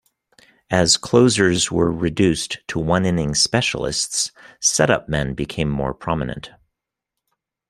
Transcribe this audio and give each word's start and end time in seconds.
As 0.71 0.97
closers 0.97 1.69
were 1.71 1.91
reduced 1.91 2.57
to 2.69 2.79
one-inning 2.79 3.35
specialists, 3.35 4.31
setup 4.59 5.07
men 5.07 5.35
became 5.35 5.69
more 5.69 5.93
prominent. 5.93 6.49